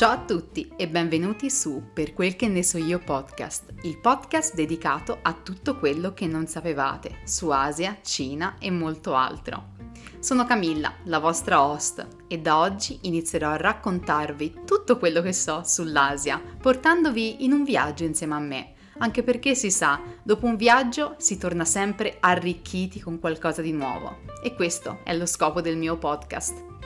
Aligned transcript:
Ciao 0.00 0.12
a 0.12 0.24
tutti 0.24 0.72
e 0.78 0.88
benvenuti 0.88 1.50
su 1.50 1.90
Per 1.92 2.14
quel 2.14 2.34
che 2.34 2.48
ne 2.48 2.62
so 2.62 2.78
io 2.78 3.00
podcast, 3.00 3.74
il 3.82 3.98
podcast 3.98 4.54
dedicato 4.54 5.18
a 5.20 5.34
tutto 5.34 5.76
quello 5.76 6.14
che 6.14 6.26
non 6.26 6.46
sapevate 6.46 7.18
su 7.26 7.50
Asia, 7.50 7.98
Cina 8.02 8.56
e 8.58 8.70
molto 8.70 9.14
altro. 9.14 9.72
Sono 10.18 10.46
Camilla, 10.46 10.94
la 11.04 11.18
vostra 11.18 11.62
host, 11.62 12.06
e 12.28 12.38
da 12.38 12.60
oggi 12.60 13.00
inizierò 13.02 13.50
a 13.50 13.58
raccontarvi 13.58 14.60
tutto 14.64 14.96
quello 14.96 15.20
che 15.20 15.34
so 15.34 15.60
sull'Asia, 15.66 16.40
portandovi 16.58 17.44
in 17.44 17.52
un 17.52 17.62
viaggio 17.62 18.04
insieme 18.04 18.36
a 18.36 18.40
me, 18.40 18.72
anche 19.00 19.22
perché 19.22 19.54
si 19.54 19.70
sa, 19.70 20.00
dopo 20.22 20.46
un 20.46 20.56
viaggio 20.56 21.16
si 21.18 21.36
torna 21.36 21.66
sempre 21.66 22.16
arricchiti 22.20 23.00
con 23.00 23.20
qualcosa 23.20 23.60
di 23.60 23.72
nuovo. 23.72 24.20
E 24.42 24.54
questo 24.54 25.00
è 25.04 25.14
lo 25.14 25.26
scopo 25.26 25.60
del 25.60 25.76
mio 25.76 25.98
podcast. 25.98 26.79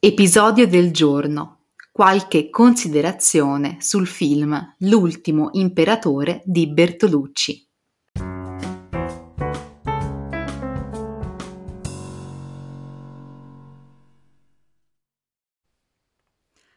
Episodio 0.00 0.68
del 0.68 0.92
giorno. 0.92 1.70
Qualche 1.90 2.50
considerazione 2.50 3.78
sul 3.80 4.06
film 4.06 4.76
L'ultimo 4.78 5.48
imperatore 5.54 6.40
di 6.44 6.68
Bertolucci. 6.68 7.68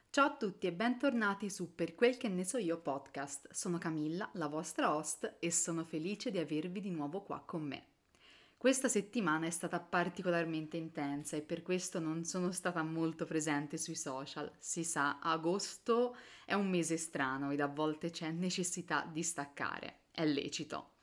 Ciao 0.10 0.26
a 0.26 0.36
tutti 0.36 0.66
e 0.66 0.74
bentornati 0.74 1.52
su 1.52 1.76
Per 1.76 1.94
quel 1.94 2.18
che 2.18 2.28
ne 2.28 2.44
so 2.44 2.58
io 2.58 2.82
podcast. 2.82 3.50
Sono 3.52 3.78
Camilla, 3.78 4.28
la 4.34 4.48
vostra 4.48 4.96
host, 4.96 5.36
e 5.40 5.52
sono 5.52 5.84
felice 5.84 6.32
di 6.32 6.40
avervi 6.40 6.82
di 6.82 6.90
nuovo 6.90 7.22
qua 7.22 7.44
con 7.46 7.62
me. 7.62 7.91
Questa 8.62 8.90
settimana 8.90 9.48
è 9.48 9.50
stata 9.50 9.80
particolarmente 9.80 10.78
intensa 10.78 11.36
e 11.36 11.42
per 11.42 11.64
questo 11.64 12.00
non 12.00 12.24
sono 12.26 12.52
stata 12.52 12.84
molto 12.84 13.26
presente 13.26 13.76
sui 13.76 13.96
social. 13.96 14.52
Si 14.60 14.84
sa, 14.84 15.18
agosto 15.20 16.16
è 16.46 16.54
un 16.54 16.70
mese 16.70 16.98
strano 16.98 17.50
ed 17.50 17.60
a 17.60 17.66
volte 17.66 18.12
c'è 18.12 18.30
necessità 18.30 19.10
di 19.12 19.24
staccare. 19.24 20.02
È 20.12 20.24
lecito. 20.26 20.98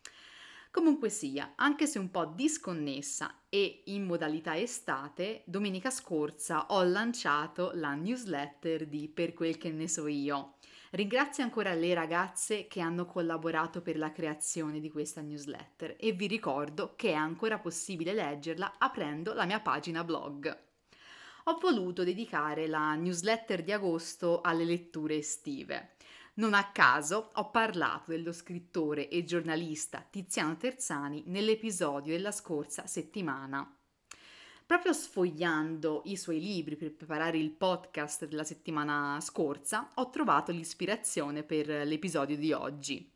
Comunque 0.70 1.08
sia, 1.08 1.54
anche 1.56 1.88
se 1.88 1.98
un 1.98 2.12
po' 2.12 2.26
disconnessa 2.26 3.40
e 3.48 3.82
in 3.86 4.04
modalità 4.04 4.56
estate, 4.56 5.42
domenica 5.44 5.90
scorsa 5.90 6.66
ho 6.66 6.84
lanciato 6.84 7.72
la 7.74 7.94
newsletter 7.94 8.86
di 8.86 9.08
Per 9.08 9.34
quel 9.34 9.58
che 9.58 9.72
ne 9.72 9.88
so 9.88 10.06
io 10.06 10.58
Ringrazio 10.92 11.44
ancora 11.44 11.74
le 11.74 11.92
ragazze 11.92 12.66
che 12.66 12.80
hanno 12.80 13.04
collaborato 13.04 13.82
per 13.82 13.98
la 13.98 14.10
creazione 14.10 14.80
di 14.80 14.90
questa 14.90 15.20
newsletter 15.20 15.96
e 15.98 16.12
vi 16.12 16.26
ricordo 16.26 16.94
che 16.96 17.10
è 17.10 17.14
ancora 17.14 17.58
possibile 17.58 18.14
leggerla 18.14 18.76
aprendo 18.78 19.34
la 19.34 19.44
mia 19.44 19.60
pagina 19.60 20.02
blog. 20.02 20.66
Ho 21.44 21.58
voluto 21.60 22.04
dedicare 22.04 22.66
la 22.66 22.94
newsletter 22.94 23.62
di 23.62 23.72
agosto 23.72 24.40
alle 24.40 24.64
letture 24.64 25.16
estive. 25.16 25.96
Non 26.34 26.54
a 26.54 26.70
caso 26.70 27.30
ho 27.34 27.50
parlato 27.50 28.10
dello 28.10 28.32
scrittore 28.32 29.08
e 29.08 29.24
giornalista 29.24 30.06
Tiziano 30.08 30.56
Terzani 30.56 31.24
nell'episodio 31.26 32.14
della 32.14 32.32
scorsa 32.32 32.86
settimana 32.86 33.77
Proprio 34.68 34.92
sfogliando 34.92 36.02
i 36.04 36.16
suoi 36.18 36.40
libri 36.40 36.76
per 36.76 36.92
preparare 36.92 37.38
il 37.38 37.52
podcast 37.52 38.26
della 38.26 38.44
settimana 38.44 39.18
scorsa, 39.22 39.92
ho 39.94 40.10
trovato 40.10 40.52
l'ispirazione 40.52 41.42
per 41.42 41.68
l'episodio 41.86 42.36
di 42.36 42.52
oggi. 42.52 43.10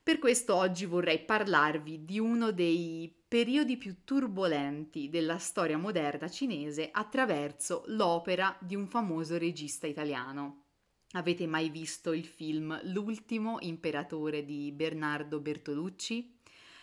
Per 0.00 0.20
questo 0.20 0.54
oggi 0.54 0.86
vorrei 0.86 1.18
parlarvi 1.24 2.04
di 2.04 2.20
uno 2.20 2.52
dei 2.52 3.12
periodi 3.26 3.76
più 3.76 4.04
turbolenti 4.04 5.08
della 5.08 5.38
storia 5.38 5.78
moderna 5.78 6.30
cinese 6.30 6.90
attraverso 6.92 7.82
l'opera 7.86 8.56
di 8.60 8.76
un 8.76 8.86
famoso 8.86 9.36
regista 9.36 9.88
italiano. 9.88 10.66
Avete 11.14 11.48
mai 11.48 11.70
visto 11.70 12.12
il 12.12 12.24
film 12.24 12.78
L'ultimo 12.84 13.56
imperatore 13.62 14.44
di 14.44 14.70
Bernardo 14.70 15.40
Bertolucci? 15.40 16.38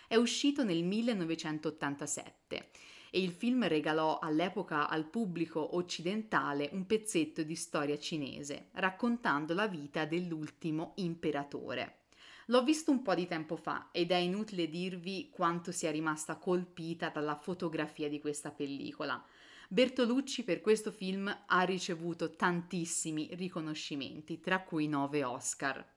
È 0.06 0.16
uscito 0.16 0.66
nel 0.66 0.84
1987 0.84 2.67
e 3.10 3.22
il 3.22 3.32
film 3.32 3.68
regalò 3.68 4.20
all'epoca 4.20 4.88
al 4.88 5.06
pubblico 5.06 5.76
occidentale 5.76 6.70
un 6.74 6.86
pezzetto 6.86 7.44
di 7.44 7.56
storia 7.56 7.98
cinese, 7.98 8.70
raccontando 8.74 9.54
la 9.54 9.68
vita 9.68 10.06
dell'ultimo 10.06 10.94
imperatore. 10.96 12.00
L'ho 12.48 12.64
visto 12.64 12.92
un 12.92 13.02
po' 13.02 13.14
di 13.14 13.28
tempo 13.28 13.58
fa 13.58 13.90
ed 13.92 14.12
è 14.12 14.16
inutile 14.16 14.70
dirvi 14.70 15.30
quanto 15.30 15.72
sia 15.72 15.92
rimasta 15.92 16.38
colpita 16.38 17.10
dalla 17.10 17.36
fotografia 17.36 18.08
di 18.08 18.22
questa 18.22 18.52
pellicola. 18.52 19.22
Bertolucci 19.70 20.44
per 20.44 20.62
questo 20.62 20.92
film 20.92 21.44
ha 21.46 21.62
ricevuto 21.64 22.36
tantissimi 22.36 23.30
riconoscimenti, 23.34 24.40
tra 24.40 24.62
cui 24.62 24.88
nove 24.88 25.26
Oscar. 25.26 25.97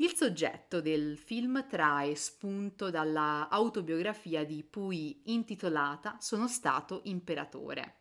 Il 0.00 0.14
soggetto 0.14 0.80
del 0.80 1.18
film 1.18 1.66
trae 1.66 2.14
spunto 2.14 2.88
dalla 2.88 3.48
autobiografia 3.48 4.44
di 4.44 4.62
Puyi 4.62 5.22
intitolata 5.24 6.18
Sono 6.20 6.46
stato 6.46 7.00
imperatore. 7.06 7.96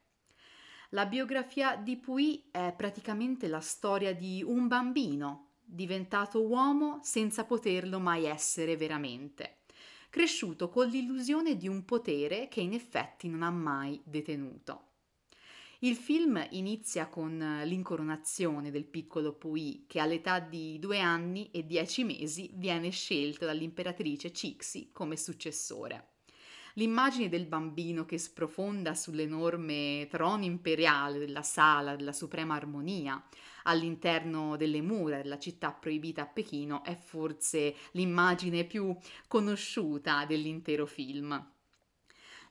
La 0.90 1.08
biografia 1.08 1.75
di 1.75 1.97
Puyi 1.97 2.50
è 2.52 2.72
praticamente 2.78 3.47
la 3.47 3.62
storia 3.62 4.13
di 4.13 4.44
un 4.46 4.68
bambino 4.68 5.53
diventato 5.63 6.46
uomo 6.46 7.00
senza 7.02 7.46
poterlo 7.46 8.00
mai 8.00 8.25
essere 8.25 8.78
veramente, 8.78 9.62
cresciuto 10.12 10.69
con 10.69 10.88
l'illusione 10.90 11.58
di 11.58 11.68
un 11.68 11.84
potere 11.84 12.47
che 12.47 12.62
in 12.62 12.74
effetti 12.74 13.28
non 13.28 13.41
ha 13.41 13.50
mai 13.50 14.00
detenuto. 14.06 14.87
Il 15.82 15.96
film 15.96 16.44
inizia 16.52 17.08
con 17.08 17.38
l'incoronazione 17.38 18.72
del 18.72 18.86
piccolo 18.86 19.34
Pui 19.34 19.86
che 19.86 20.00
all'età 20.00 20.40
di 20.40 20.80
due 20.80 21.00
anni 21.00 21.52
e 21.52 21.68
dieci 21.68 22.04
mesi 22.04 22.50
viene 22.56 22.90
scelto 22.90 23.46
dall'imperatrice 23.46 24.34
Cixi 24.34 24.90
come 24.92 25.16
successore. 25.18 26.14
L'immagine 26.74 27.30
del 27.30 27.46
bambino 27.46 28.06
che 28.06 28.18
sprofonda 28.18 28.96
sull'enorme 28.96 30.08
trono 30.10 30.46
imperiale 30.46 31.20
della 31.20 31.44
sala 31.44 31.96
della 31.96 32.12
suprema 32.12 32.56
armonia 32.56 33.24
all'interno 33.64 34.58
delle 34.58 34.82
mura 34.82 35.18
della 35.18 35.38
città 35.38 35.72
proibita 35.74 36.24
a 36.24 36.28
Pechino 36.28 36.84
è 36.84 36.96
forse 36.96 37.76
l'immagine 37.92 38.66
più 38.66 38.96
conosciuta 39.28 40.26
dell'intero 40.26 40.88
film. 40.88 41.56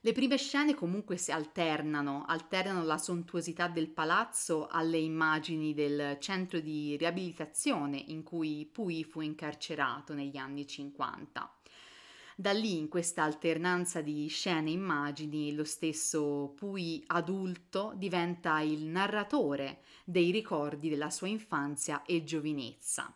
Le 0.06 0.12
prime 0.12 0.37
scene 0.37 0.75
comunque 0.75 1.17
si 1.17 1.33
alternano, 1.33 2.25
alternano 2.28 2.84
la 2.84 2.97
sontuosità 2.97 3.67
del 3.67 3.89
palazzo 3.89 4.69
alle 4.69 4.99
immagini 4.99 5.75
del 5.75 6.19
centro 6.21 6.61
di 6.61 6.97
riabilitazione 6.97 7.97
in 7.97 8.22
cui 8.22 8.71
Pui 8.71 9.03
fu 9.03 9.21
incarcerato 9.21 10.15
negli 10.15 10.37
anni 10.37 10.65
50. 10.65 11.53
Da 12.37 12.53
lì, 12.53 12.78
in 12.78 12.87
questa 12.87 13.25
alternanza 13.25 14.00
di 14.00 14.28
scene 14.28 14.71
e 14.71 14.75
immagini, 14.75 15.53
lo 15.56 15.65
stesso 15.65 16.53
Pui 16.55 17.03
adulto 17.09 17.93
diventa 17.97 18.61
il 18.61 18.84
narratore 18.84 19.81
dei 20.05 20.31
ricordi 20.31 20.89
della 20.89 21.11
sua 21.11 21.27
infanzia 21.27 22.05
e 22.05 22.22
giovinezza. 22.22 23.12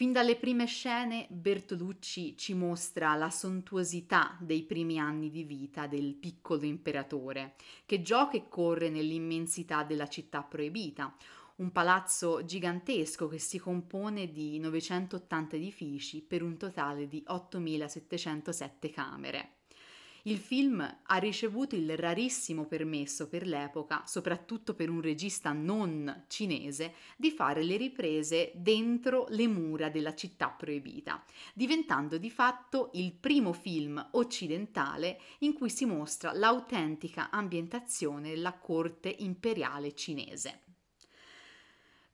Fin 0.00 0.12
dalle 0.12 0.36
prime 0.36 0.64
scene 0.64 1.26
Bertolucci 1.28 2.34
ci 2.34 2.54
mostra 2.54 3.14
la 3.16 3.28
sontuosità 3.28 4.34
dei 4.40 4.62
primi 4.62 4.98
anni 4.98 5.28
di 5.28 5.44
vita 5.44 5.86
del 5.86 6.14
piccolo 6.14 6.64
imperatore, 6.64 7.54
che 7.84 8.00
gioca 8.00 8.38
e 8.38 8.48
corre 8.48 8.88
nell'immensità 8.88 9.82
della 9.82 10.08
città 10.08 10.42
proibita, 10.42 11.14
un 11.56 11.70
palazzo 11.70 12.42
gigantesco 12.46 13.28
che 13.28 13.36
si 13.36 13.58
compone 13.58 14.32
di 14.32 14.58
980 14.58 15.56
edifici 15.56 16.22
per 16.22 16.42
un 16.42 16.56
totale 16.56 17.06
di 17.06 17.22
8707 17.26 18.88
camere. 18.88 19.59
Il 20.24 20.38
film 20.38 20.80
ha 20.80 21.16
ricevuto 21.16 21.76
il 21.76 21.96
rarissimo 21.96 22.66
permesso 22.66 23.28
per 23.28 23.46
l'epoca, 23.46 24.02
soprattutto 24.06 24.74
per 24.74 24.90
un 24.90 25.00
regista 25.00 25.52
non 25.52 26.24
cinese, 26.28 26.94
di 27.16 27.30
fare 27.30 27.62
le 27.62 27.76
riprese 27.76 28.52
dentro 28.54 29.26
le 29.30 29.46
mura 29.46 29.88
della 29.88 30.14
città 30.14 30.48
proibita, 30.48 31.24
diventando 31.54 32.18
di 32.18 32.30
fatto 32.30 32.90
il 32.94 33.12
primo 33.12 33.52
film 33.54 34.08
occidentale 34.12 35.20
in 35.38 35.54
cui 35.54 35.70
si 35.70 35.86
mostra 35.86 36.32
l'autentica 36.32 37.30
ambientazione 37.30 38.30
della 38.30 38.52
corte 38.52 39.14
imperiale 39.20 39.94
cinese. 39.94 40.60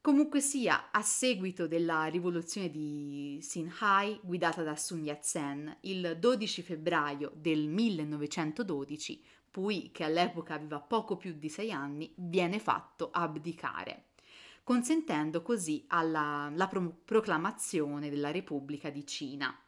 Comunque 0.07 0.41
sia, 0.41 0.93
a 0.93 1.03
seguito 1.03 1.67
della 1.67 2.05
rivoluzione 2.05 2.71
di 2.71 3.39
Xinhai 3.41 4.21
guidata 4.23 4.63
da 4.63 4.77
Sun 4.77 5.03
Yat-sen, 5.03 5.79
il 5.81 6.17
12 6.21 6.63
febbraio 6.63 7.33
del 7.35 7.67
1912, 7.67 9.21
Pui, 9.51 9.91
che 9.91 10.05
all'epoca 10.05 10.55
aveva 10.55 10.79
poco 10.79 11.17
più 11.17 11.33
di 11.33 11.49
sei 11.49 11.73
anni, 11.73 12.13
viene 12.15 12.61
fatto 12.61 13.11
abdicare, 13.11 14.11
consentendo 14.63 15.43
così 15.43 15.85
alla, 15.89 16.53
la 16.55 16.69
pro- 16.69 16.99
proclamazione 17.05 18.09
della 18.09 18.31
Repubblica 18.31 18.91
di 18.91 19.05
Cina. 19.05 19.61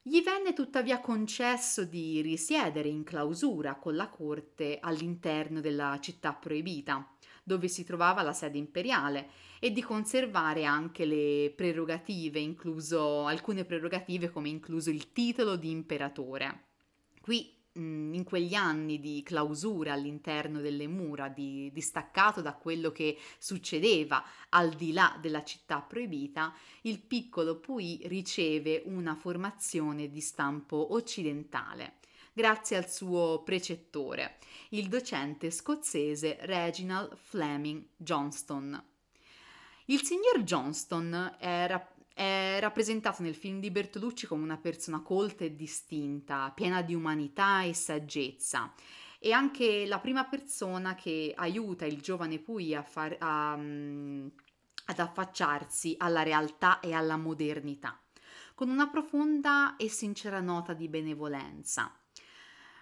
Gli 0.00 0.22
venne 0.22 0.54
tuttavia 0.54 0.98
concesso 0.98 1.84
di 1.84 2.22
risiedere 2.22 2.88
in 2.88 3.04
clausura 3.04 3.74
con 3.74 3.96
la 3.96 4.08
corte 4.08 4.78
all'interno 4.80 5.60
della 5.60 5.98
città 6.00 6.32
proibita, 6.32 7.06
dove 7.50 7.66
si 7.66 7.82
trovava 7.82 8.22
la 8.22 8.32
sede 8.32 8.58
imperiale, 8.58 9.30
e 9.58 9.72
di 9.72 9.82
conservare 9.82 10.64
anche 10.64 11.04
le 11.04 11.52
prerogative, 11.56 12.38
incluso 12.38 13.26
alcune 13.26 13.64
prerogative 13.64 14.30
come 14.30 14.48
incluso 14.48 14.88
il 14.90 15.10
titolo 15.12 15.56
di 15.56 15.70
imperatore. 15.70 16.66
Qui 17.20 17.58
in 17.74 18.24
quegli 18.24 18.54
anni 18.54 19.00
di 19.00 19.22
clausura 19.24 19.92
all'interno 19.92 20.60
delle 20.60 20.86
mura, 20.86 21.28
di 21.28 21.70
distaccato 21.72 22.40
da 22.40 22.54
quello 22.54 22.90
che 22.90 23.16
succedeva 23.38 24.22
al 24.50 24.70
di 24.70 24.92
là 24.92 25.16
della 25.20 25.44
città 25.44 25.80
proibita, 25.80 26.54
il 26.82 27.00
piccolo 27.00 27.58
Pui 27.58 28.00
riceve 28.04 28.82
una 28.86 29.14
formazione 29.14 30.08
di 30.08 30.20
stampo 30.20 30.94
occidentale 30.94 31.98
grazie 32.32 32.76
al 32.76 32.88
suo 32.88 33.42
precettore, 33.42 34.38
il 34.70 34.88
docente 34.88 35.50
scozzese 35.50 36.38
Reginald 36.40 37.16
Fleming 37.16 37.84
Johnston. 37.96 38.82
Il 39.86 40.02
signor 40.02 40.42
Johnston 40.42 41.36
era 41.38 41.84
è 42.20 42.58
rappresentato 42.60 43.22
nel 43.22 43.34
film 43.34 43.60
di 43.60 43.70
Bertolucci 43.70 44.26
come 44.26 44.42
una 44.42 44.58
persona 44.58 45.00
colta 45.00 45.44
e 45.44 45.54
distinta, 45.54 46.52
piena 46.54 46.82
di 46.82 46.94
umanità 46.94 47.62
e 47.62 47.72
saggezza. 47.72 48.74
E 49.18 49.32
anche 49.32 49.86
la 49.86 50.00
prima 50.00 50.24
persona 50.24 50.94
che 50.94 51.32
aiuta 51.34 51.86
il 51.86 52.02
giovane 52.02 52.38
Pui 52.38 52.74
a 52.74 52.82
far, 52.82 53.16
a, 53.18 53.54
um, 53.54 54.30
ad 54.84 54.98
affacciarsi 54.98 55.94
alla 55.96 56.22
realtà 56.22 56.80
e 56.80 56.92
alla 56.92 57.16
modernità, 57.16 57.98
con 58.54 58.68
una 58.68 58.88
profonda 58.88 59.76
e 59.76 59.88
sincera 59.88 60.40
nota 60.40 60.74
di 60.74 60.88
benevolenza. 60.88 61.99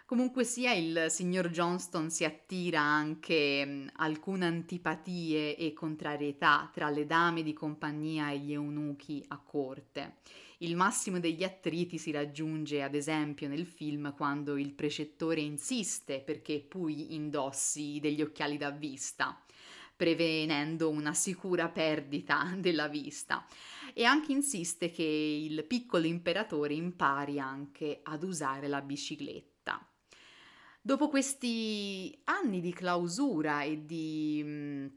Comunque 0.08 0.44
sia, 0.44 0.72
il 0.72 1.08
signor 1.10 1.50
Johnston 1.50 2.08
si 2.08 2.24
attira 2.24 2.80
anche 2.80 3.90
alcune 3.96 4.46
antipatie 4.46 5.54
e 5.54 5.74
contrarietà 5.74 6.70
tra 6.72 6.88
le 6.88 7.04
dame 7.04 7.42
di 7.42 7.52
compagnia 7.52 8.30
e 8.30 8.38
gli 8.38 8.54
eunuchi 8.54 9.22
a 9.28 9.36
corte. 9.36 10.20
Il 10.60 10.76
massimo 10.76 11.20
degli 11.20 11.44
attriti 11.44 11.98
si 11.98 12.10
raggiunge, 12.10 12.82
ad 12.82 12.94
esempio, 12.94 13.48
nel 13.48 13.66
film 13.66 14.14
quando 14.14 14.56
il 14.56 14.72
precettore 14.72 15.42
insiste 15.42 16.20
perché 16.20 16.60
Pui 16.60 17.14
indossi 17.14 17.98
degli 18.00 18.22
occhiali 18.22 18.56
da 18.56 18.70
vista, 18.70 19.38
prevenendo 19.94 20.88
una 20.88 21.12
sicura 21.12 21.68
perdita 21.68 22.54
della 22.56 22.88
vista. 22.88 23.46
E 23.92 24.04
anche 24.04 24.32
insiste 24.32 24.90
che 24.90 25.02
il 25.02 25.64
piccolo 25.64 26.06
imperatore 26.06 26.72
impari 26.72 27.38
anche 27.38 28.00
ad 28.02 28.22
usare 28.22 28.68
la 28.68 28.80
bicicletta. 28.80 29.57
Dopo 30.80 31.08
questi 31.08 32.18
anni 32.24 32.60
di 32.60 32.72
clausura 32.72 33.62
e 33.62 33.84
di 33.84 34.42
mh, 34.42 34.90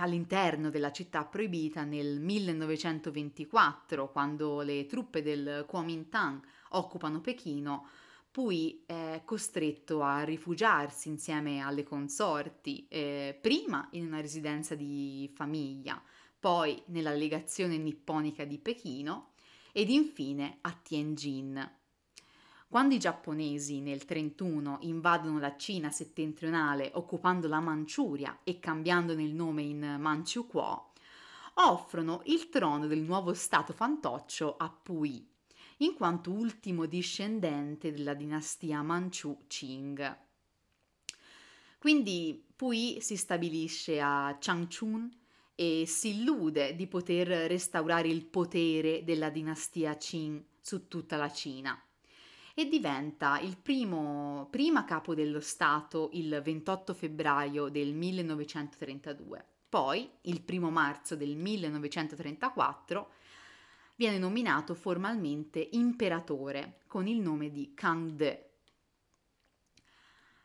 all'interno 0.00 0.70
della 0.70 0.92
città 0.92 1.24
proibita 1.24 1.84
nel 1.84 2.20
1924, 2.20 4.10
quando 4.10 4.60
le 4.60 4.86
truppe 4.86 5.22
del 5.22 5.64
Kuomintang 5.66 6.40
occupano 6.70 7.20
Pechino, 7.20 7.86
Pui 8.32 8.82
è 8.86 9.20
costretto 9.26 10.00
a 10.00 10.24
rifugiarsi 10.24 11.10
insieme 11.10 11.60
alle 11.60 11.82
consorti, 11.82 12.86
eh, 12.88 13.38
prima 13.38 13.86
in 13.92 14.06
una 14.06 14.22
residenza 14.22 14.74
di 14.74 15.30
famiglia, 15.34 16.02
poi 16.40 16.82
nella 16.86 17.12
legazione 17.12 17.76
nipponica 17.76 18.46
di 18.46 18.56
Pechino 18.58 19.32
ed 19.70 19.90
infine 19.90 20.56
a 20.62 20.72
Tianjin. 20.72 21.81
Quando 22.72 22.94
i 22.94 22.98
giapponesi 22.98 23.82
nel 23.82 24.02
1931 24.08 24.78
invadono 24.88 25.38
la 25.38 25.58
Cina 25.58 25.90
settentrionale 25.90 26.90
occupando 26.94 27.46
la 27.46 27.60
Manciuria 27.60 28.38
e 28.44 28.60
cambiandone 28.60 29.22
il 29.22 29.34
nome 29.34 29.60
in 29.60 29.96
Manchukuo, 29.98 30.92
offrono 31.56 32.22
il 32.24 32.48
trono 32.48 32.86
del 32.86 33.00
nuovo 33.00 33.34
stato 33.34 33.74
fantoccio 33.74 34.56
a 34.56 34.70
Pui, 34.70 35.22
in 35.80 35.92
quanto 35.92 36.30
ultimo 36.30 36.86
discendente 36.86 37.92
della 37.92 38.14
dinastia 38.14 38.80
Manchu 38.80 39.44
Qing. 39.48 40.18
Quindi 41.76 42.42
Pui 42.56 43.02
si 43.02 43.18
stabilisce 43.18 44.00
a 44.00 44.38
Changchun 44.40 45.14
e 45.54 45.84
si 45.86 46.20
illude 46.20 46.74
di 46.74 46.86
poter 46.86 47.28
restaurare 47.48 48.08
il 48.08 48.24
potere 48.24 49.04
della 49.04 49.28
dinastia 49.28 49.94
Qing 49.94 50.42
su 50.58 50.88
tutta 50.88 51.18
la 51.18 51.30
Cina 51.30 51.78
e 52.54 52.66
diventa 52.66 53.38
il 53.40 53.56
primo 53.56 54.48
prima 54.50 54.84
capo 54.84 55.14
dello 55.14 55.40
Stato 55.40 56.10
il 56.12 56.40
28 56.42 56.94
febbraio 56.94 57.68
del 57.68 57.94
1932. 57.94 59.44
Poi, 59.68 60.08
il 60.22 60.42
primo 60.42 60.70
marzo 60.70 61.16
del 61.16 61.34
1934, 61.34 63.10
viene 63.96 64.18
nominato 64.18 64.74
formalmente 64.74 65.66
imperatore 65.72 66.80
con 66.86 67.06
il 67.06 67.20
nome 67.20 67.50
di 67.50 67.72
Kang 67.74 68.10
De. 68.10 68.50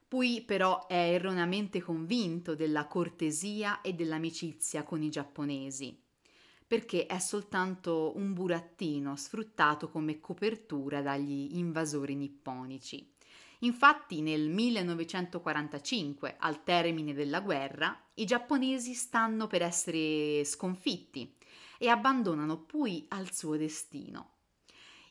Pui 0.08 0.42
però 0.44 0.88
è 0.88 1.12
erroneamente 1.12 1.82
convinto 1.82 2.56
della 2.56 2.88
cortesia 2.88 3.82
e 3.82 3.94
dell'amicizia 3.94 4.84
con 4.84 5.02
i 5.02 5.10
giapponesi 5.10 6.06
perché 6.68 7.06
è 7.06 7.18
soltanto 7.18 8.12
un 8.18 8.34
burattino 8.34 9.16
sfruttato 9.16 9.90
come 9.90 10.20
copertura 10.20 11.02
dagli 11.02 11.58
invasori 11.58 12.14
nipponici. 12.14 13.10
Infatti 13.62 14.22
nel 14.22 14.50
1945, 14.50 16.36
al 16.38 16.64
termine 16.64 17.14
della 17.14 17.40
guerra, 17.40 17.98
i 18.16 18.26
giapponesi 18.26 18.94
stanno 18.94 19.48
per 19.48 19.64
essere 19.64 20.44
sconfitti 20.44 21.34
e 21.80 21.88
abbandonano 21.88 22.60
Pui 22.60 23.06
al 23.10 23.32
suo 23.32 23.56
destino. 23.56 24.34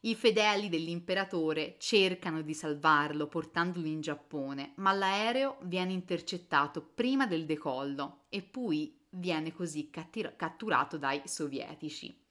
I 0.03 0.15
fedeli 0.15 0.69
dell'imperatore 0.69 1.77
cercano 1.79 2.43
di 2.43 2.55
salvarlo 2.55 3.27
portandolo 3.27 3.87
in 3.89 4.01
Giappone, 4.01 4.75
ma 4.77 4.93
l'aereo 4.93 5.57
viene 5.63 5.93
intercettato 5.93 6.81
prima 6.83 7.27
del 7.27 7.45
decollo 7.45 8.27
e 8.29 8.43
Pui 8.43 8.97
viene 9.17 9.53
così 9.53 9.91
catturato 9.91 10.99
dai 10.99 11.23
sovietici. 11.25 12.25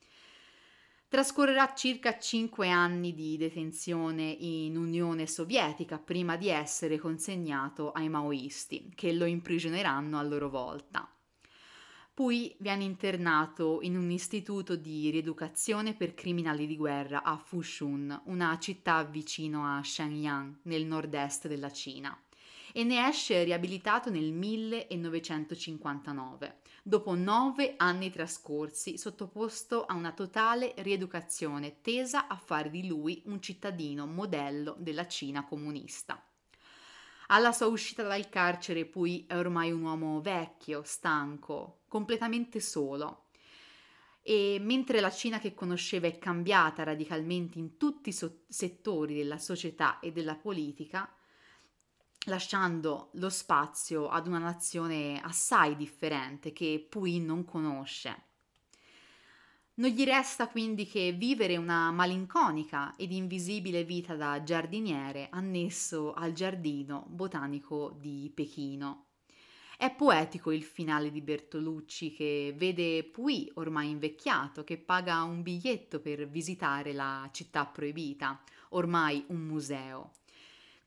Trascorrerà 1.08 1.74
circa 1.76 2.18
cinque 2.18 2.70
anni 2.70 3.14
di 3.14 3.38
detenzione 3.38 4.24
in 4.24 4.76
Unione 4.76 5.28
Sovietica 5.28 5.98
prima 5.98 6.36
di 6.36 6.50
essere 6.50 6.98
consegnato 6.98 7.92
ai 7.92 8.10
maoisti, 8.10 8.92
che 8.94 9.14
lo 9.14 9.26
imprigioneranno 9.26 10.18
a 10.18 10.24
loro 10.24 10.50
volta. 10.50 11.10
Poi 12.14 12.56
viene 12.60 12.86
internato 12.86 13.80
in 13.82 13.98
un 13.98 14.10
istituto 14.10 14.76
di 14.76 15.10
rieducazione 15.10 15.94
per 15.94 16.14
criminali 16.14 16.66
di 16.66 16.78
guerra 16.78 17.24
a 17.24 17.38
Fushun, 17.38 18.22
una 18.26 18.58
città 18.58 19.04
vicino 19.04 19.66
a 19.66 19.84
Shenyang, 19.84 20.60
nel 20.64 20.86
nord-est 20.86 21.48
della 21.48 21.72
Cina, 21.72 22.18
e 22.78 22.84
ne 22.84 23.08
esce 23.08 23.46
riabilitato 23.46 24.10
nel 24.10 24.34
1959 24.34 26.58
dopo 26.84 27.16
nove 27.16 27.76
anni 27.78 28.12
trascorsi 28.12 28.98
sottoposto 28.98 29.86
a 29.86 29.94
una 29.94 30.12
totale 30.12 30.74
rieducazione 30.80 31.80
tesa 31.80 32.28
a 32.28 32.36
fare 32.36 32.70
di 32.70 32.86
lui 32.86 33.24
un 33.28 33.42
cittadino 33.42 34.06
modello 34.06 34.76
della 34.78 35.08
Cina 35.08 35.46
comunista. 35.46 36.22
Alla 37.28 37.54
sua 37.54 37.68
uscita 37.68 38.04
dal 38.04 38.28
carcere 38.28 38.84
Pui 38.84 39.24
è 39.26 39.38
ormai 39.38 39.72
un 39.72 39.84
uomo 39.84 40.20
vecchio, 40.20 40.82
stanco, 40.84 41.84
completamente 41.88 42.60
solo. 42.60 43.28
E 44.22 44.58
mentre 44.60 45.00
la 45.00 45.12
Cina 45.12 45.40
che 45.40 45.54
conosceva 45.54 46.08
è 46.08 46.20
cambiata 46.20 46.84
radicalmente 46.84 47.58
in 47.58 47.78
tutti 47.78 48.10
i 48.10 48.14
so- 48.14 48.42
settori 48.50 49.16
della 49.16 49.38
società 49.38 50.02
e 50.02 50.12
della 50.12 50.36
politica, 50.36 51.10
lasciando 52.26 53.10
lo 53.14 53.30
spazio 53.30 54.10
ad 54.10 54.28
una 54.28 54.40
nazione 54.40 55.20
assai 55.22 55.76
differente 55.76 56.54
che 56.54 56.86
Pui 56.90 57.20
non 57.20 57.46
conosce. 57.46 58.24
Non 59.78 59.90
gli 59.90 60.06
resta 60.06 60.48
quindi 60.48 60.86
che 60.88 61.12
vivere 61.12 61.58
una 61.58 61.92
malinconica 61.92 62.96
ed 62.96 63.12
invisibile 63.12 63.84
vita 63.84 64.16
da 64.16 64.42
giardiniere 64.42 65.28
annesso 65.32 66.14
al 66.14 66.32
giardino 66.32 67.06
botanico 67.10 67.94
di 68.00 68.32
Pechino. 68.34 69.08
È 69.78 69.94
poetico 69.94 70.52
il 70.52 70.64
finale 70.64 71.12
di 71.12 71.20
Bertolucci 71.20 72.14
che 72.14 72.54
vede 72.56 73.04
Pui 73.04 73.52
ormai 73.56 73.90
invecchiato 73.90 74.64
che 74.64 74.78
paga 74.78 75.24
un 75.24 75.42
biglietto 75.42 76.00
per 76.00 76.30
visitare 76.30 76.94
la 76.94 77.28
città 77.34 77.66
proibita, 77.66 78.42
ormai 78.70 79.26
un 79.28 79.42
museo. 79.42 80.12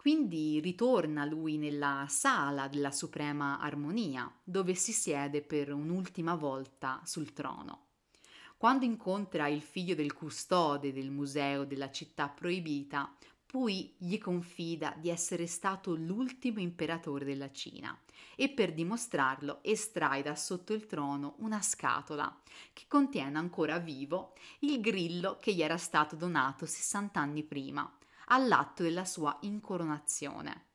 Quindi 0.08 0.58
ritorna 0.60 1.26
lui 1.26 1.58
nella 1.58 2.06
sala 2.08 2.66
della 2.66 2.90
Suprema 2.90 3.60
Armonia, 3.60 4.32
dove 4.42 4.74
si 4.74 4.90
siede 4.90 5.42
per 5.42 5.70
un'ultima 5.70 6.34
volta 6.34 7.02
sul 7.04 7.34
trono. 7.34 7.88
Quando 8.56 8.86
incontra 8.86 9.48
il 9.48 9.60
figlio 9.60 9.94
del 9.94 10.14
custode 10.14 10.94
del 10.94 11.10
museo 11.10 11.66
della 11.66 11.90
città 11.90 12.26
proibita, 12.30 13.14
Pui 13.48 13.94
gli 13.96 14.18
confida 14.18 14.94
di 14.98 15.08
essere 15.08 15.46
stato 15.46 15.94
l'ultimo 15.94 16.60
imperatore 16.60 17.24
della 17.24 17.50
Cina 17.50 17.98
e 18.36 18.50
per 18.50 18.74
dimostrarlo 18.74 19.60
estrae 19.62 20.20
da 20.20 20.36
sotto 20.36 20.74
il 20.74 20.84
trono 20.84 21.36
una 21.38 21.62
scatola 21.62 22.42
che 22.74 22.84
contiene 22.86 23.38
ancora 23.38 23.78
vivo 23.78 24.34
il 24.58 24.78
grillo 24.82 25.38
che 25.40 25.54
gli 25.54 25.62
era 25.62 25.78
stato 25.78 26.14
donato 26.14 26.66
60 26.66 27.18
anni 27.18 27.42
prima, 27.42 27.90
all'atto 28.28 28.82
della 28.82 29.04
sua 29.04 29.36
incoronazione. 29.42 30.66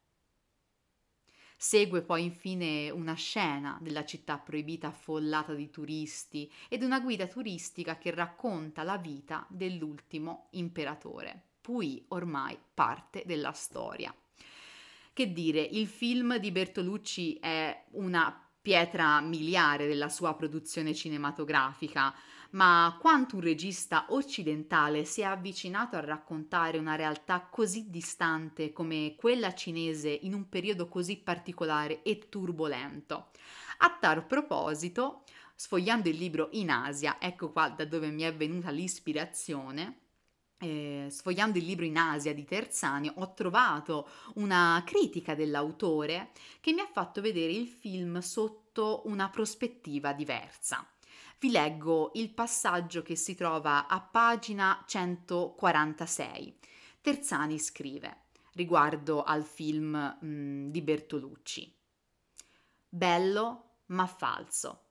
Segue 1.57 2.01
poi 2.01 2.25
infine 2.25 2.89
una 2.89 3.13
scena 3.13 3.77
della 3.81 4.03
città 4.03 4.37
proibita 4.37 4.87
affollata 4.87 5.53
di 5.53 5.69
turisti 5.69 6.51
ed 6.67 6.83
una 6.83 6.99
guida 6.99 7.25
turistica 7.25 7.97
che 7.97 8.11
racconta 8.11 8.83
la 8.83 8.97
vita 8.97 9.45
dell'ultimo 9.49 10.47
imperatore. 10.51 11.41
Pui 11.61 12.03
ormai 12.09 12.59
parte 12.73 13.23
della 13.25 13.53
storia. 13.53 14.13
Che 15.13 15.31
dire, 15.31 15.61
il 15.61 15.87
film 15.87 16.37
di 16.37 16.51
Bertolucci 16.51 17.35
è 17.35 17.85
una 17.91 18.45
pietra 18.61 19.21
miliare 19.21 19.87
della 19.87 20.09
sua 20.09 20.35
produzione 20.35 20.93
cinematografica, 20.93 22.13
ma 22.53 22.97
quanto 22.99 23.35
un 23.35 23.41
regista 23.41 24.05
occidentale 24.09 25.05
si 25.05 25.21
è 25.21 25.25
avvicinato 25.25 25.95
a 25.95 26.01
raccontare 26.01 26.77
una 26.77 26.95
realtà 26.95 27.41
così 27.41 27.89
distante 27.89 28.71
come 28.71 29.15
quella 29.15 29.53
cinese 29.53 30.09
in 30.09 30.33
un 30.33 30.49
periodo 30.49 30.87
così 30.87 31.17
particolare 31.17 32.03
e 32.03 32.27
turbolento. 32.29 33.29
A 33.79 33.97
tal 33.99 34.25
proposito, 34.25 35.23
sfogliando 35.55 36.09
il 36.09 36.17
libro 36.17 36.49
In 36.51 36.69
Asia, 36.69 37.17
ecco 37.19 37.51
qua 37.51 37.69
da 37.69 37.85
dove 37.85 38.09
mi 38.09 38.21
è 38.21 38.33
venuta 38.33 38.69
l'ispirazione, 38.69 39.97
eh, 40.59 41.07
sfogliando 41.09 41.57
il 41.57 41.65
libro 41.65 41.85
in 41.85 41.97
Asia 41.97 42.33
di 42.33 42.45
Terzani, 42.45 43.11
ho 43.15 43.33
trovato 43.33 44.07
una 44.35 44.81
critica 44.85 45.33
dell'autore 45.33 46.31
che 46.61 46.71
mi 46.71 46.81
ha 46.81 46.89
fatto 46.91 47.19
vedere 47.19 47.51
il 47.51 47.67
film 47.67 48.19
sotto 48.19 49.01
una 49.05 49.29
prospettiva 49.29 50.13
diversa. 50.13 50.87
Vi 51.43 51.51
leggo 51.51 52.11
il 52.13 52.33
passaggio 52.33 53.01
che 53.01 53.17
si 53.17 53.35
trova 53.35 53.87
a 53.87 53.99
pagina 53.99 54.81
146. 54.87 56.57
Terzani 57.01 57.59
scrive 57.59 58.27
riguardo 58.53 59.23
al 59.23 59.43
film 59.43 59.93
mh, 60.21 60.71
di 60.71 60.81
Bertolucci. 60.81 61.75
Bello 62.87 63.71
ma 63.87 64.07
falso. 64.07 64.83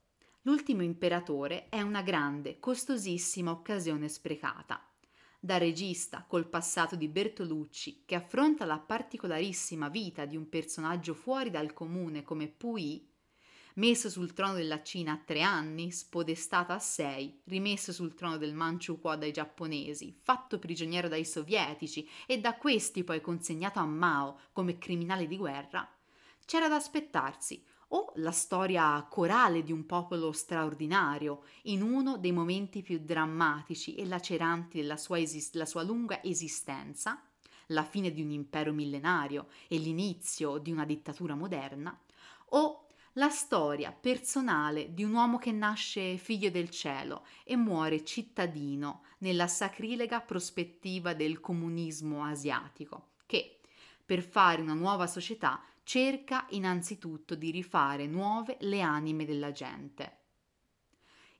L'ultimo 0.43 0.83
imperatore 0.83 1.71
è 1.71 1.81
una 1.81 2.03
grande, 2.03 2.59
costosissima 2.59 3.51
occasione 3.51 4.11
sprecata 4.11 4.87
da 5.41 5.57
regista 5.57 6.23
col 6.29 6.47
passato 6.47 6.97
di 6.97 7.09
Bertolucci, 7.09 8.03
che 8.05 8.15
affronta 8.15 8.67
la 8.67 8.79
particolarissima 8.79 9.89
vita 9.89 10.27
di 10.27 10.37
un 10.37 10.51
personaggio 10.51 11.15
fuori 11.15 11.49
dal 11.49 11.73
comune 11.73 12.23
come 12.23 12.47
Puyi, 12.47 13.09
messo 13.75 14.11
sul 14.11 14.33
trono 14.33 14.55
della 14.55 14.83
Cina 14.83 15.13
a 15.13 15.21
tre 15.25 15.43
anni, 15.43 15.91
spodestato 15.91 16.73
a 16.73 16.79
sei, 16.79 17.41
rimesso 17.45 17.93
sul 17.93 18.15
trono 18.15 18.37
del 18.37 18.55
Manchukuo 18.55 19.17
dai 19.17 19.33
giapponesi, 19.33 20.17
fatto 20.21 20.59
prigioniero 20.59 21.09
dai 21.09 21.25
sovietici 21.25 22.09
e 22.27 22.39
da 22.39 22.57
questi 22.57 23.05
poi 23.05 23.21
consegnato 23.21 23.79
a 23.79 23.87
Mao 23.87 24.41
come 24.53 24.79
criminale 24.79 25.27
di 25.27 25.37
guerra, 25.37 25.89
c'era 26.45 26.69
da 26.69 26.77
aspettarsi 26.77 27.65
o 27.95 28.13
la 28.17 28.31
storia 28.31 29.07
corale 29.09 29.63
di 29.63 29.73
un 29.73 29.85
popolo 29.87 30.33
straordinario 30.33 31.45
in 31.65 31.83
uno 31.83 32.17
dei 32.17 32.33
momenti 32.33 32.83
più 32.83 32.99
drammatici 32.99 33.95
e 33.95 34.07
laceranti 34.07 34.81
della 34.81 34.97
sua, 34.97 35.19
esist- 35.19 35.63
sua 35.63 35.83
lunga 35.83 36.23
esistenza, 36.23 37.23
la 37.67 37.85
fine 37.85 38.11
di 38.11 38.23
un 38.23 38.31
impero 38.31 38.73
millenario 38.73 39.49
e 39.69 39.77
l'inizio 39.77 40.59
di 40.59 40.73
una 40.73 40.85
dittatura 40.85 41.35
moderna, 41.35 41.99
o 42.55 42.82
la 43.17 43.29
storia 43.29 43.93
personale 43.93 44.95
di 44.95 45.05
un 45.05 45.13
uomo 45.13 45.37
che 45.37 45.53
nasce 45.53 46.17
figlio 46.17 46.51
del 46.51 46.71
cielo 46.71 47.27
e 47.45 47.57
muore 47.57 48.05
cittadino 48.05 49.03
nella 49.19 49.49
sacrilega 49.49 50.21
prospettiva 50.21 51.13
del 51.13 51.39
comunismo 51.41 52.25
asiatico, 52.25 53.11
che, 53.27 53.61
per 54.05 54.23
fare 54.23 54.63
una 54.63 54.73
nuova 54.73 55.07
società, 55.07 55.63
cerca 55.83 56.47
innanzitutto 56.51 57.35
di 57.35 57.51
rifare 57.51 58.07
nuove 58.07 58.57
le 58.61 58.81
anime 58.81 59.27
della 59.27 59.53
gente. 59.53 60.21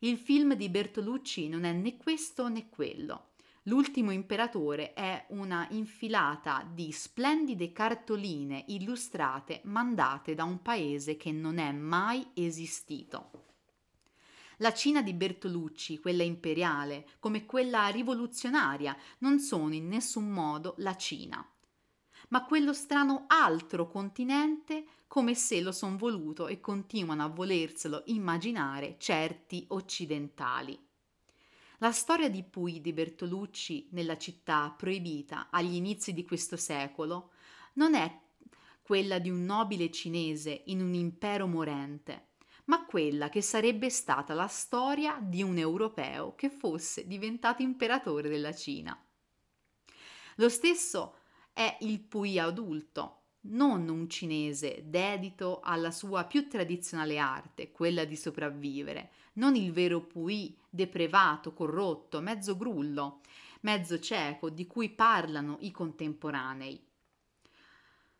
Il 0.01 0.19
film 0.19 0.55
di 0.55 0.69
Bertolucci 0.69 1.49
non 1.49 1.65
è 1.65 1.73
né 1.73 1.97
questo 1.97 2.49
né 2.49 2.69
quello. 2.69 3.31
L'ultimo 3.67 4.11
imperatore 4.11 4.93
è 4.93 5.27
una 5.31 5.67
infilata 5.71 6.69
di 6.69 6.91
splendide 6.91 7.71
cartoline 7.71 8.65
illustrate 8.69 9.61
mandate 9.65 10.35
da 10.35 10.43
un 10.43 10.61
paese 10.63 11.17
che 11.17 11.31
non 11.31 11.59
è 11.59 11.71
mai 11.71 12.27
esistito. 12.35 13.31
La 14.59 14.73
Cina 14.73 15.01
di 15.01 15.13
Bertolucci, 15.13 15.99
quella 16.01 16.25
imperiale, 16.25 17.07
come 17.21 17.47
quella 17.47 17.87
rivoluzionaria, 17.89 18.97
non 19.19 19.39
sono 19.39 19.75
in 19.75 19.89
nessun 19.89 20.29
modo 20.29 20.75
la 20.79 20.97
Cina 20.97 21.47
ma 22.29 22.45
quello 22.45 22.73
strano 22.73 23.25
altro 23.27 23.89
continente 23.89 24.87
come 25.07 25.35
se 25.35 25.61
lo 25.61 25.71
son 25.71 25.97
voluto 25.97 26.47
e 26.47 26.61
continuano 26.61 27.25
a 27.25 27.29
volerselo 27.29 28.03
immaginare 28.07 28.97
certi 28.99 29.67
occidentali. 29.69 30.79
La 31.83 31.91
storia 31.91 32.31
di 32.31 32.45
Pui 32.45 32.81
di 32.81 32.93
Bertolucci 32.93 33.89
nella 33.91 34.17
città 34.17 34.73
proibita 34.79 35.49
agli 35.51 35.75
inizi 35.75 36.13
di 36.13 36.23
questo 36.23 36.57
secolo 36.57 37.33
non 37.73 37.97
è 37.97 38.21
quella 38.83 39.19
di 39.19 39.29
un 39.29 39.45
nobile 39.45 39.91
cinese 39.91 40.63
in 40.67 40.81
un 40.81 40.95
impero 40.95 41.49
morente, 41.49 42.29
ma 42.67 42.85
quella 42.85 43.29
che 43.31 43.43
sarebbe 43.43 43.91
stata 43.91 44.33
la 44.33 44.47
storia 44.47 45.19
di 45.21 45.43
un 45.43 45.59
europeo 45.59 46.37
che 46.37 46.51
fosse 46.51 47.05
diventato 47.09 47.63
imperatore 47.63 48.29
della 48.29 48.55
Cina. 48.55 48.97
Lo 50.37 50.49
stesso 50.49 51.17
è 51.53 51.79
il 51.81 51.99
Pui 51.99 52.39
adulto, 52.39 53.22
non 53.43 53.89
un 53.89 54.09
cinese 54.09 54.85
dedito 54.87 55.61
alla 55.63 55.91
sua 55.91 56.25
più 56.25 56.49
tradizionale 56.49 57.19
arte, 57.19 57.73
quella 57.73 58.05
di 58.05 58.17
sopravvivere, 58.17 59.11
non 59.35 59.57
il 59.57 59.73
vero 59.73 60.01
Pui 60.03 60.57
deprevato, 60.69 61.53
corrotto, 61.53 62.21
mezzo 62.21 62.57
grullo, 62.57 63.21
mezzo 63.63 63.99
cieco 63.99 64.51
di 64.51 64.67
cui 64.67 64.91
parlano 64.91 65.57
i 65.61 65.71
contemporanei. 65.71 66.81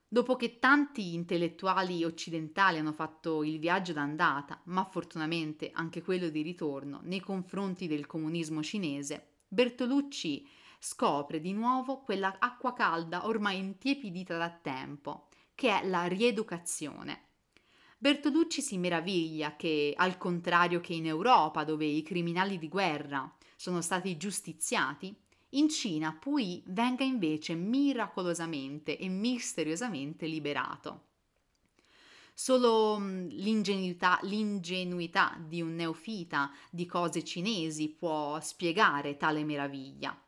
Dopo 0.09 0.37
che 0.37 0.59
tanti 0.59 1.15
intellettuali 1.15 2.05
occidentali 2.05 2.79
hanno 2.79 2.93
fatto 2.93 3.43
il 3.43 3.59
viaggio 3.59 3.95
d'andata, 3.95 4.61
ma 4.65 4.85
fortunatamente 4.85 5.71
anche 5.73 6.03
quello 6.03 6.29
di 6.29 6.43
ritorno, 6.43 7.01
nei 7.05 7.21
confronti 7.21 7.87
del 7.87 8.07
comunismo 8.07 8.63
cinese, 8.63 9.29
Bertolucci 9.49 10.47
scopre 10.85 11.41
di 11.41 11.53
nuovo 11.53 12.01
quella 12.01 12.39
acqua 12.41 12.73
calda 12.73 13.27
ormai 13.27 13.57
intiepidita 13.57 14.37
da 14.37 14.51
tempo, 14.51 15.29
che 15.55 15.81
è 15.81 15.87
la 15.87 16.07
rieducazione. 16.07 17.27
Bertolucci 17.99 18.61
si 18.61 18.79
meraviglia 18.79 19.55
che, 19.55 19.95
al 19.97 20.19
contrario 20.19 20.81
che 20.81 20.93
in 20.93 21.07
Europa, 21.07 21.63
dove 21.63 21.85
i 21.85 22.03
criminali 22.03 22.59
di 22.59 22.69
guerra 22.69 23.33
sono 23.55 23.81
stati 23.81 24.17
giustiziati, 24.17 25.15
in 25.51 25.69
Cina 25.69 26.13
Pui 26.19 26.61
venga 26.67 27.05
invece 27.05 27.55
miracolosamente 27.55 28.99
e 28.99 29.09
misteriosamente 29.09 30.27
liberato. 30.27 31.11
Solo 32.35 32.99
l'ingenuità, 32.99 34.19
l'ingenuità 34.23 35.39
di 35.47 35.63
un 35.63 35.77
neofita 35.77 36.51
di 36.71 36.87
cose 36.87 37.23
cinesi 37.23 37.89
può 37.89 38.41
spiegare 38.41 39.17
tale 39.17 39.45
meraviglia. 39.45 40.19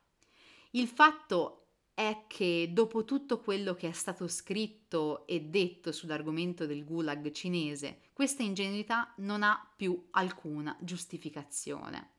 Il 0.76 0.88
fatto 0.88 1.66
è 1.94 2.24
che 2.26 2.70
dopo 2.72 3.04
tutto 3.04 3.38
quello 3.38 3.74
che 3.74 3.86
è 3.86 3.92
stato 3.92 4.26
scritto 4.26 5.24
e 5.24 5.42
detto 5.42 5.92
sull'argomento 5.92 6.66
del 6.66 6.84
gulag 6.84 7.30
cinese, 7.30 8.00
questa 8.12 8.42
ingenuità 8.42 9.14
non 9.18 9.44
ha 9.44 9.70
più 9.76 10.08
alcuna 10.10 10.76
giustificazione. 10.80 12.14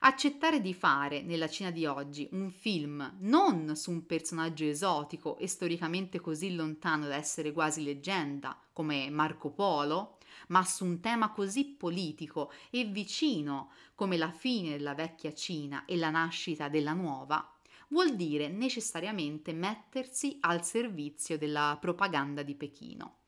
Accettare 0.00 0.60
di 0.60 0.74
fare 0.74 1.22
nella 1.22 1.48
Cina 1.48 1.70
di 1.70 1.86
oggi 1.86 2.28
un 2.32 2.50
film 2.50 3.18
non 3.20 3.76
su 3.76 3.92
un 3.92 4.04
personaggio 4.04 4.64
esotico 4.64 5.38
e 5.38 5.46
storicamente 5.46 6.18
così 6.18 6.56
lontano 6.56 7.06
da 7.06 7.14
essere 7.14 7.52
quasi 7.52 7.84
leggenda 7.84 8.60
come 8.72 9.08
Marco 9.10 9.50
Polo, 9.50 10.18
ma 10.48 10.64
su 10.64 10.84
un 10.84 10.98
tema 10.98 11.30
così 11.30 11.66
politico 11.66 12.50
e 12.70 12.82
vicino 12.82 13.70
come 13.94 14.16
la 14.16 14.32
fine 14.32 14.70
della 14.70 14.94
vecchia 14.94 15.32
Cina 15.32 15.84
e 15.84 15.96
la 15.96 16.10
nascita 16.10 16.68
della 16.68 16.92
nuova, 16.92 17.48
vuol 17.88 18.16
dire 18.16 18.48
necessariamente 18.48 19.52
mettersi 19.52 20.38
al 20.40 20.64
servizio 20.64 21.38
della 21.38 21.76
propaganda 21.80 22.42
di 22.42 22.54
Pechino. 22.54 23.18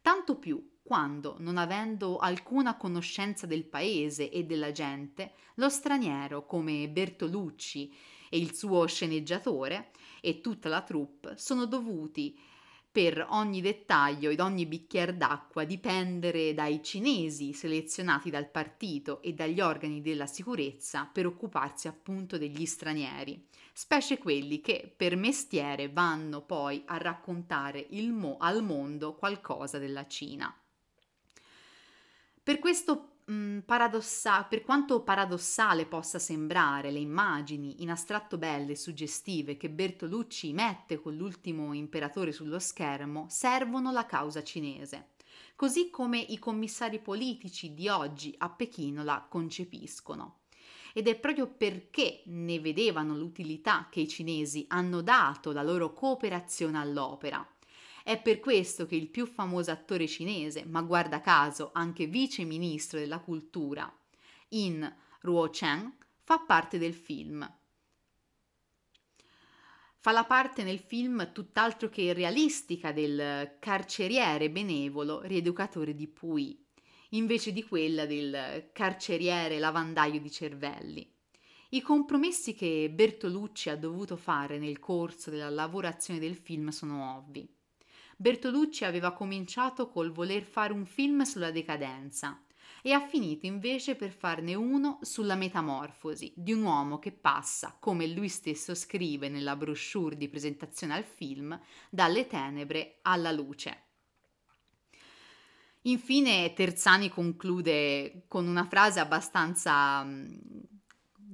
Tanto 0.00 0.38
più 0.38 0.78
quando, 0.82 1.36
non 1.38 1.56
avendo 1.56 2.18
alcuna 2.18 2.76
conoscenza 2.76 3.46
del 3.46 3.64
paese 3.64 4.30
e 4.30 4.44
della 4.44 4.70
gente, 4.70 5.32
lo 5.54 5.70
straniero 5.70 6.44
come 6.44 6.88
Bertolucci 6.90 7.92
e 8.28 8.38
il 8.38 8.54
suo 8.54 8.86
sceneggiatore 8.86 9.92
e 10.20 10.40
tutta 10.40 10.68
la 10.68 10.82
troupe 10.82 11.36
sono 11.36 11.64
dovuti 11.64 12.38
per 12.94 13.26
ogni 13.30 13.60
dettaglio 13.60 14.30
ed 14.30 14.38
ogni 14.38 14.66
bicchiere 14.66 15.16
d'acqua 15.16 15.64
dipendere 15.64 16.54
dai 16.54 16.80
cinesi 16.80 17.52
selezionati 17.52 18.30
dal 18.30 18.48
partito 18.48 19.20
e 19.20 19.32
dagli 19.32 19.60
organi 19.60 20.00
della 20.00 20.28
sicurezza 20.28 21.10
per 21.12 21.26
occuparsi 21.26 21.88
appunto 21.88 22.38
degli 22.38 22.64
stranieri, 22.64 23.48
specie 23.72 24.18
quelli 24.18 24.60
che 24.60 24.94
per 24.96 25.16
mestiere 25.16 25.88
vanno 25.88 26.42
poi 26.42 26.84
a 26.86 26.96
raccontare 26.96 27.88
mo- 27.90 28.36
al 28.38 28.62
mondo 28.62 29.16
qualcosa 29.16 29.78
della 29.78 30.06
Cina. 30.06 30.56
Per 32.44 32.60
questo 32.60 33.13
mh, 33.26 33.60
paradossa- 33.60 34.44
per 34.44 34.62
quanto 34.62 35.02
paradossale 35.02 35.86
possa 35.86 36.18
sembrare 36.18 36.90
le 36.90 36.98
immagini 36.98 37.82
in 37.82 37.90
astratto 37.90 38.38
belle 38.38 38.72
e 38.72 38.76
suggestive 38.76 39.56
che 39.56 39.70
Bertolucci 39.70 40.52
mette 40.52 41.00
con 41.00 41.16
l'ultimo 41.16 41.72
imperatore 41.72 42.32
sullo 42.32 42.58
schermo, 42.58 43.26
servono 43.28 43.90
la 43.92 44.06
causa 44.06 44.42
cinese, 44.42 45.10
così 45.56 45.90
come 45.90 46.18
i 46.18 46.38
commissari 46.38 46.98
politici 46.98 47.74
di 47.74 47.88
oggi 47.88 48.34
a 48.38 48.50
Pechino 48.50 49.02
la 49.02 49.26
concepiscono. 49.28 50.40
Ed 50.96 51.08
è 51.08 51.16
proprio 51.16 51.48
perché 51.48 52.22
ne 52.26 52.60
vedevano 52.60 53.16
l'utilità 53.16 53.88
che 53.90 54.00
i 54.00 54.08
cinesi 54.08 54.64
hanno 54.68 55.00
dato 55.00 55.50
la 55.50 55.62
loro 55.64 55.92
cooperazione 55.92 56.78
all'opera 56.78 57.44
è 58.04 58.20
per 58.20 58.38
questo 58.38 58.84
che 58.84 58.96
il 58.96 59.08
più 59.08 59.24
famoso 59.24 59.70
attore 59.70 60.06
cinese, 60.06 60.66
ma 60.66 60.82
guarda 60.82 61.22
caso 61.22 61.70
anche 61.72 62.06
vice 62.06 62.44
ministro 62.44 62.98
della 62.98 63.18
cultura, 63.18 63.90
in 64.48 64.94
Ruo 65.20 65.48
Chen, 65.48 65.96
fa 66.22 66.38
parte 66.40 66.76
del 66.76 66.92
film. 66.92 67.50
Fa 69.96 70.12
la 70.12 70.24
parte 70.24 70.64
nel 70.64 70.80
film 70.80 71.32
tutt'altro 71.32 71.88
che 71.88 72.12
realistica 72.12 72.92
del 72.92 73.56
carceriere 73.58 74.50
benevolo 74.50 75.22
rieducatore 75.22 75.94
di 75.94 76.06
Pui, 76.06 76.62
invece 77.10 77.54
di 77.54 77.64
quella 77.64 78.04
del 78.04 78.68
carceriere 78.74 79.58
lavandaio 79.58 80.20
di 80.20 80.30
cervelli. 80.30 81.10
I 81.70 81.80
compromessi 81.80 82.52
che 82.52 82.90
Bertolucci 82.92 83.70
ha 83.70 83.76
dovuto 83.76 84.16
fare 84.16 84.58
nel 84.58 84.78
corso 84.78 85.30
della 85.30 85.48
lavorazione 85.48 86.20
del 86.20 86.36
film 86.36 86.68
sono 86.68 87.16
ovvi. 87.16 87.53
Bertolucci 88.16 88.84
aveva 88.84 89.12
cominciato 89.12 89.88
col 89.88 90.12
voler 90.12 90.42
fare 90.42 90.72
un 90.72 90.86
film 90.86 91.22
sulla 91.22 91.50
decadenza 91.50 92.40
e 92.82 92.92
ha 92.92 93.00
finito 93.00 93.46
invece 93.46 93.96
per 93.96 94.10
farne 94.10 94.54
uno 94.54 94.98
sulla 95.02 95.34
metamorfosi 95.36 96.32
di 96.36 96.52
un 96.52 96.62
uomo 96.62 96.98
che 96.98 97.12
passa, 97.12 97.76
come 97.80 98.06
lui 98.06 98.28
stesso 98.28 98.74
scrive 98.74 99.28
nella 99.28 99.56
brochure 99.56 100.16
di 100.16 100.28
presentazione 100.28 100.94
al 100.94 101.04
film, 101.04 101.58
dalle 101.88 102.26
tenebre 102.26 102.98
alla 103.02 103.32
luce. 103.32 103.82
Infine 105.86 106.52
Terzani 106.52 107.08
conclude 107.08 108.24
con 108.28 108.46
una 108.46 108.64
frase 108.64 109.00
abbastanza 109.00 110.02
mh, 110.02 110.40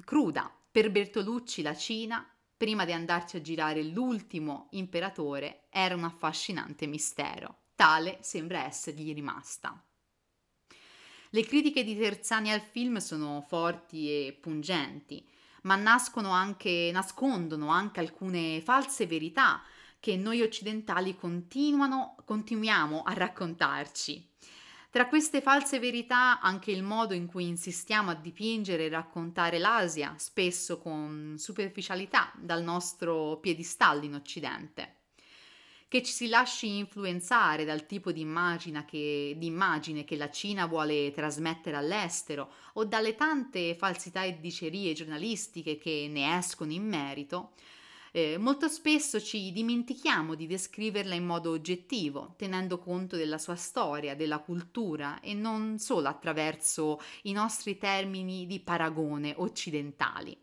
cruda. 0.04 0.52
Per 0.72 0.90
Bertolucci 0.90 1.62
la 1.62 1.74
Cina 1.74 2.24
prima 2.60 2.84
di 2.84 2.92
andarci 2.92 3.38
a 3.38 3.40
girare 3.40 3.82
l'ultimo 3.82 4.66
imperatore, 4.72 5.62
era 5.70 5.94
un 5.94 6.04
affascinante 6.04 6.86
mistero. 6.86 7.68
Tale 7.74 8.18
sembra 8.20 8.66
essergli 8.66 9.14
rimasta. 9.14 9.82
Le 11.30 11.42
critiche 11.46 11.82
di 11.82 11.96
Terzani 11.96 12.52
al 12.52 12.60
film 12.60 12.98
sono 12.98 13.42
forti 13.48 14.10
e 14.10 14.38
pungenti, 14.38 15.26
ma 15.62 15.72
anche, 16.32 16.90
nascondono 16.92 17.70
anche 17.70 18.00
alcune 18.00 18.60
false 18.60 19.06
verità 19.06 19.62
che 19.98 20.16
noi 20.16 20.42
occidentali 20.42 21.16
continuiamo 21.16 23.02
a 23.04 23.14
raccontarci. 23.14 24.32
Tra 24.90 25.06
queste 25.06 25.40
false 25.40 25.78
verità 25.78 26.40
anche 26.40 26.72
il 26.72 26.82
modo 26.82 27.14
in 27.14 27.26
cui 27.26 27.46
insistiamo 27.46 28.10
a 28.10 28.16
dipingere 28.16 28.86
e 28.86 28.88
raccontare 28.88 29.60
l'Asia, 29.60 30.16
spesso 30.18 30.78
con 30.78 31.36
superficialità, 31.38 32.32
dal 32.36 32.64
nostro 32.64 33.38
piedistallo 33.38 34.04
in 34.04 34.14
Occidente. 34.14 34.96
Che 35.86 36.02
ci 36.02 36.12
si 36.12 36.26
lasci 36.26 36.76
influenzare 36.76 37.64
dal 37.64 37.86
tipo 37.86 38.10
di 38.10 38.20
immagine, 38.20 38.84
che, 38.84 40.16
la 40.16 40.30
Cina 40.30 40.66
vuole 40.66 41.12
trasmettere 41.12 41.76
all'estero 41.76 42.50
o 42.72 42.84
dalle 42.84 43.14
tante 43.14 43.76
falsità 43.76 44.24
e 44.24 44.40
dicerie 44.40 44.92
giornalistiche 44.92 45.78
che 45.78 46.08
ne 46.10 46.36
escono 46.36 46.72
in 46.72 46.88
merito, 46.88 47.52
eh, 48.12 48.38
molto 48.38 48.68
spesso 48.68 49.20
ci 49.20 49.52
dimentichiamo 49.52 50.34
di 50.34 50.46
descriverla 50.46 51.14
in 51.14 51.24
modo 51.24 51.50
oggettivo, 51.50 52.34
tenendo 52.36 52.78
conto 52.78 53.16
della 53.16 53.38
sua 53.38 53.54
storia, 53.54 54.16
della 54.16 54.40
cultura 54.40 55.20
e 55.20 55.34
non 55.34 55.78
solo 55.78 56.08
attraverso 56.08 57.00
i 57.22 57.32
nostri 57.32 57.78
termini 57.78 58.46
di 58.46 58.60
paragone 58.60 59.34
occidentali. 59.36 60.36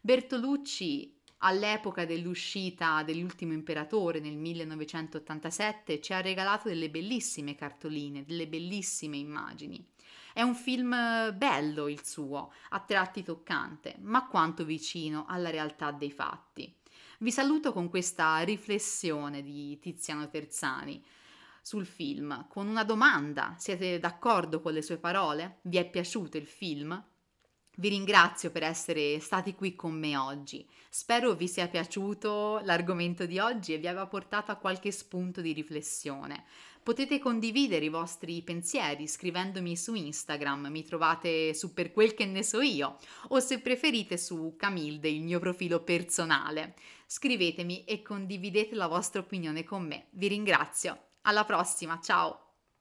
Bertolucci 0.00 1.20
all'epoca 1.44 2.04
dell'uscita 2.04 3.02
dell'ultimo 3.02 3.52
imperatore 3.52 4.20
nel 4.20 4.36
1987 4.36 6.00
ci 6.00 6.12
ha 6.12 6.20
regalato 6.20 6.68
delle 6.68 6.88
bellissime 6.88 7.54
cartoline, 7.54 8.24
delle 8.24 8.46
bellissime 8.46 9.16
immagini. 9.16 9.84
È 10.32 10.40
un 10.40 10.54
film 10.54 10.90
bello 11.36 11.88
il 11.88 12.04
suo, 12.04 12.52
a 12.70 12.80
tratti 12.80 13.22
toccante, 13.22 13.96
ma 14.00 14.26
quanto 14.26 14.64
vicino 14.64 15.26
alla 15.28 15.50
realtà 15.50 15.90
dei 15.90 16.10
fatti. 16.10 16.74
Vi 17.22 17.30
saluto 17.30 17.72
con 17.72 17.88
questa 17.88 18.40
riflessione 18.40 19.44
di 19.44 19.78
Tiziano 19.78 20.28
Terzani 20.28 21.00
sul 21.62 21.86
film, 21.86 22.48
con 22.48 22.66
una 22.66 22.82
domanda. 22.82 23.54
Siete 23.58 24.00
d'accordo 24.00 24.60
con 24.60 24.72
le 24.72 24.82
sue 24.82 24.96
parole? 24.96 25.58
Vi 25.62 25.76
è 25.76 25.88
piaciuto 25.88 26.36
il 26.36 26.48
film? 26.48 27.00
Vi 27.74 27.88
ringrazio 27.88 28.50
per 28.50 28.64
essere 28.64 29.18
stati 29.18 29.54
qui 29.54 29.74
con 29.74 29.98
me 29.98 30.14
oggi. 30.16 30.66
Spero 30.90 31.32
vi 31.32 31.48
sia 31.48 31.68
piaciuto 31.68 32.60
l'argomento 32.64 33.24
di 33.24 33.38
oggi 33.38 33.72
e 33.72 33.78
vi 33.78 33.86
abbia 33.86 34.06
portato 34.06 34.50
a 34.52 34.56
qualche 34.56 34.90
spunto 34.90 35.40
di 35.40 35.52
riflessione. 35.52 36.44
Potete 36.82 37.18
condividere 37.18 37.86
i 37.86 37.88
vostri 37.88 38.42
pensieri 38.42 39.06
scrivendomi 39.06 39.74
su 39.76 39.94
Instagram, 39.94 40.66
mi 40.66 40.84
trovate 40.84 41.54
su 41.54 41.72
Per 41.72 41.92
quel 41.92 42.12
che 42.12 42.26
ne 42.26 42.42
so 42.42 42.60
io, 42.60 42.98
o 43.28 43.40
se 43.40 43.60
preferite 43.60 44.18
su 44.18 44.54
Camilde, 44.58 45.08
il 45.08 45.22
mio 45.22 45.38
profilo 45.38 45.80
personale. 45.82 46.74
Scrivetemi 47.06 47.84
e 47.84 48.02
condividete 48.02 48.74
la 48.74 48.86
vostra 48.86 49.20
opinione 49.20 49.64
con 49.64 49.86
me. 49.86 50.08
Vi 50.10 50.28
ringrazio. 50.28 50.98
Alla 51.22 51.44
prossima, 51.44 51.98
ciao! 52.02 52.51